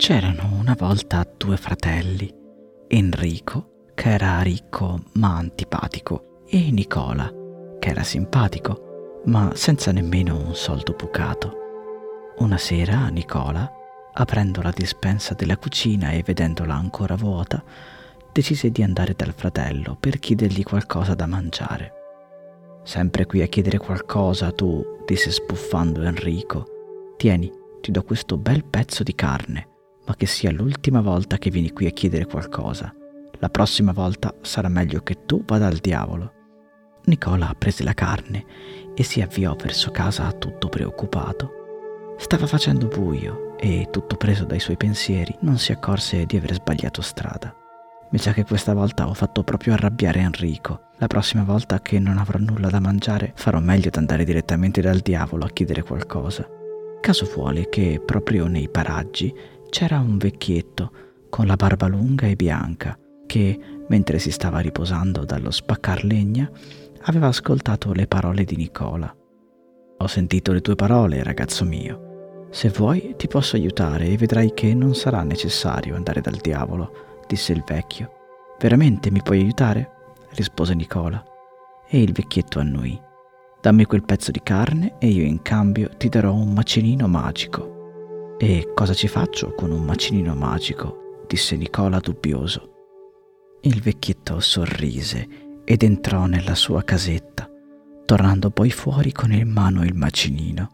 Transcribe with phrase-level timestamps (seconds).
[0.00, 2.34] C'erano una volta due fratelli,
[2.88, 7.30] Enrico, che era ricco ma antipatico, e Nicola,
[7.78, 11.54] che era simpatico, ma senza nemmeno un soldo bucato.
[12.38, 13.70] Una sera Nicola,
[14.14, 17.62] aprendo la dispensa della cucina e vedendola ancora vuota,
[18.32, 21.92] decise di andare dal fratello per chiedergli qualcosa da mangiare.
[22.84, 26.64] Sempre qui a chiedere qualcosa tu, disse sbuffando Enrico.
[27.18, 29.69] Tieni, ti do questo bel pezzo di carne
[30.10, 32.92] ma che sia l'ultima volta che vieni qui a chiedere qualcosa.
[33.38, 36.32] La prossima volta sarà meglio che tu vada al diavolo.
[37.04, 38.44] Nicola prese la carne
[38.92, 41.52] e si avviò verso casa tutto preoccupato.
[42.18, 47.02] Stava facendo buio e, tutto preso dai suoi pensieri, non si accorse di aver sbagliato
[47.02, 47.54] strada.
[48.10, 50.88] Mi sa che questa volta ho fatto proprio arrabbiare Enrico.
[50.96, 54.98] La prossima volta che non avrò nulla da mangiare farò meglio ad andare direttamente dal
[54.98, 56.44] diavolo a chiedere qualcosa.
[57.00, 59.32] Caso vuole che proprio nei paraggi
[59.70, 60.92] c'era un vecchietto
[61.30, 66.50] con la barba lunga e bianca che, mentre si stava riposando dallo spaccar legna,
[67.02, 69.14] aveva ascoltato le parole di Nicola.
[69.98, 72.48] Ho sentito le tue parole, ragazzo mio.
[72.50, 77.52] Se vuoi ti posso aiutare e vedrai che non sarà necessario andare dal diavolo, disse
[77.52, 78.10] il vecchio.
[78.58, 79.90] Veramente mi puoi aiutare?
[80.34, 81.24] rispose Nicola.
[81.86, 83.00] E il vecchietto annuì.
[83.60, 87.69] Dammi quel pezzo di carne e io in cambio ti darò un macinino magico.
[88.42, 91.24] E cosa ci faccio con un macinino magico?
[91.26, 92.70] disse Nicola dubbioso.
[93.60, 95.28] Il vecchietto sorrise
[95.62, 97.46] ed entrò nella sua casetta,
[98.06, 100.70] tornando poi fuori con in mano il macinino.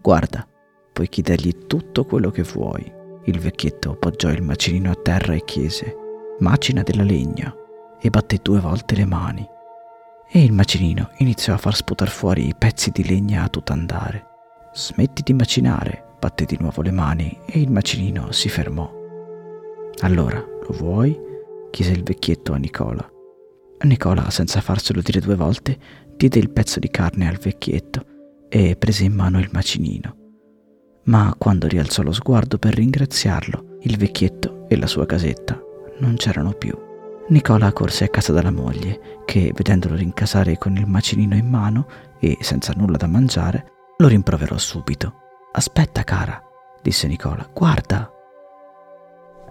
[0.00, 0.48] Guarda,
[0.90, 2.90] puoi chiedergli tutto quello che vuoi.
[3.24, 5.94] Il vecchietto poggiò il macinino a terra e chiese:
[6.38, 7.54] Macina della legna,
[8.00, 9.46] e batté due volte le mani.
[10.30, 14.28] E il macinino iniziò a far sputar fuori i pezzi di legna a tutt'andare.
[14.72, 18.88] Smetti di macinare, batté di nuovo le mani e il macinino si fermò.
[20.02, 21.18] Allora, lo vuoi?
[21.72, 23.04] chiese il vecchietto a Nicola.
[23.80, 25.76] Nicola, senza farselo dire due volte,
[26.16, 28.04] diede il pezzo di carne al vecchietto
[28.48, 30.16] e prese in mano il macinino.
[31.06, 35.60] Ma quando rialzò lo sguardo per ringraziarlo, il vecchietto e la sua casetta
[35.98, 36.78] non c'erano più.
[37.30, 41.88] Nicola corse a casa dalla moglie, che, vedendolo rincasare con il macinino in mano
[42.20, 45.21] e senza nulla da mangiare, lo rimproverò subito.
[45.52, 46.42] Aspetta, cara,
[46.82, 48.10] disse Nicola, guarda.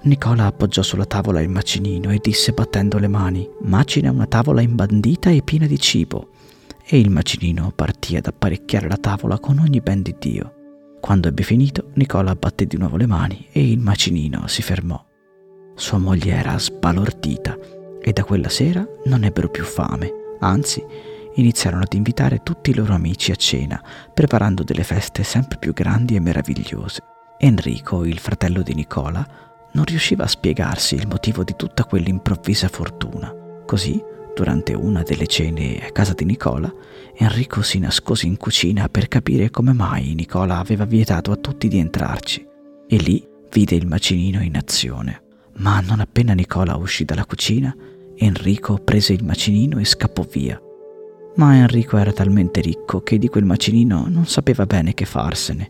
[0.03, 5.29] Nicola appoggiò sulla tavola il macinino e disse battendo le mani, macina una tavola imbandita
[5.29, 6.29] e piena di cibo.
[6.83, 10.53] E il macinino partì ad apparecchiare la tavola con ogni ben di Dio.
[10.99, 15.03] Quando ebbe finito, Nicola batté di nuovo le mani e il macinino si fermò.
[15.75, 17.57] Sua moglie era sbalordita
[18.01, 20.83] e da quella sera non ebbero più fame, anzi
[21.35, 23.81] iniziarono ad invitare tutti i loro amici a cena,
[24.13, 27.01] preparando delle feste sempre più grandi e meravigliose.
[27.37, 29.27] Enrico, il fratello di Nicola,
[29.73, 33.33] non riusciva a spiegarsi il motivo di tutta quell'improvvisa fortuna.
[33.65, 34.01] Così,
[34.35, 36.71] durante una delle cene a casa di Nicola,
[37.15, 41.79] Enrico si nascose in cucina per capire come mai Nicola aveva vietato a tutti di
[41.79, 42.45] entrarci.
[42.87, 45.23] E lì vide il macinino in azione.
[45.57, 47.75] Ma non appena Nicola uscì dalla cucina,
[48.15, 50.61] Enrico prese il macinino e scappò via.
[51.35, 55.69] Ma Enrico era talmente ricco che di quel macinino non sapeva bene che farsene.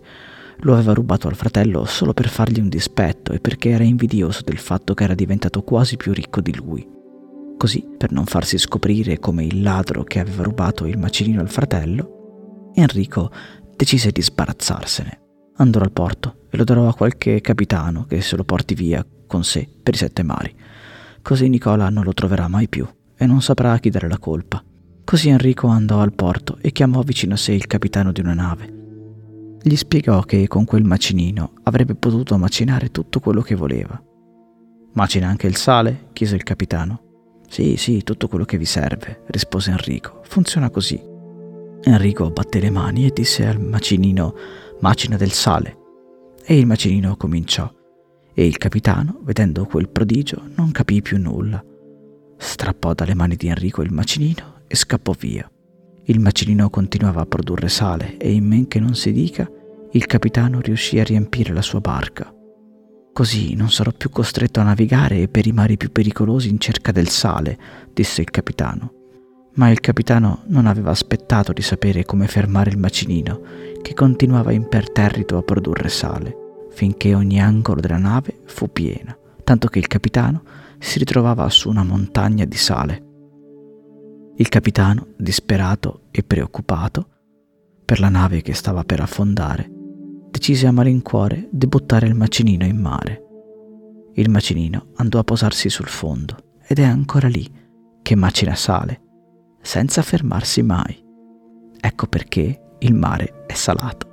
[0.62, 4.58] Lo aveva rubato al fratello solo per fargli un dispetto e perché era invidioso del
[4.58, 6.88] fatto che era diventato quasi più ricco di lui.
[7.58, 12.72] Così, per non farsi scoprire come il ladro che aveva rubato il macinino al fratello,
[12.74, 13.32] Enrico
[13.76, 15.20] decise di sbarazzarsene.
[15.58, 19.44] Andò al porto e lo darò a qualche capitano che se lo porti via con
[19.44, 20.54] sé per i sette mari.
[21.22, 24.64] Così Nicola non lo troverà mai più e non saprà a chi dare la colpa.
[25.12, 29.58] Così Enrico andò al porto e chiamò vicino a sé il capitano di una nave.
[29.62, 34.02] Gli spiegò che con quel macinino avrebbe potuto macinare tutto quello che voleva.
[34.94, 36.08] Macina anche il sale?
[36.14, 37.42] chiese il capitano.
[37.50, 40.22] Sì, sì, tutto quello che vi serve, rispose Enrico.
[40.24, 40.98] Funziona così.
[41.84, 44.34] Enrico batté le mani e disse al macinino
[44.80, 45.78] macina del sale.
[46.42, 47.70] E il macinino cominciò.
[48.34, 51.62] E il capitano, vedendo quel prodigio, non capì più nulla.
[52.38, 55.52] Strappò dalle mani di Enrico il macinino e scappò via.
[56.06, 59.50] Il macinino continuava a produrre sale e in men che non si dica,
[59.92, 62.34] il capitano riuscì a riempire la sua barca.
[63.12, 67.10] Così non sarò più costretto a navigare per i mari più pericolosi in cerca del
[67.10, 67.58] sale,
[67.94, 68.94] disse il capitano.
[69.56, 73.42] Ma il capitano non aveva aspettato di sapere come fermare il macinino,
[73.82, 76.34] che continuava imperterrito a produrre sale,
[76.72, 80.44] finché ogni angolo della nave fu piena, tanto che il capitano
[80.80, 83.10] si ritrovava su una montagna di sale.
[84.38, 87.08] Il capitano, disperato e preoccupato
[87.86, 89.70] per la nave che stava per affondare,
[90.30, 93.26] decise a malincuore di buttare il macinino in mare.
[94.14, 97.50] Il macinino andò a posarsi sul fondo ed è ancora lì
[98.02, 99.02] che macina sale,
[99.62, 101.04] senza fermarsi mai.
[101.80, 104.11] Ecco perché il mare è salato.